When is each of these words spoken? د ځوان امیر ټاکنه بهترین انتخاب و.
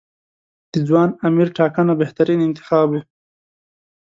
د 0.71 0.73
ځوان 0.87 1.09
امیر 1.27 1.47
ټاکنه 1.57 1.93
بهترین 2.01 2.39
انتخاب 2.47 2.87
و. 2.91 2.95